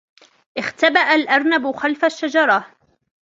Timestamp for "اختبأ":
0.57-1.15